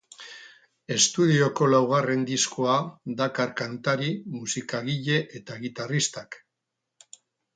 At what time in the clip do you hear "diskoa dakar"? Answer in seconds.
2.29-3.51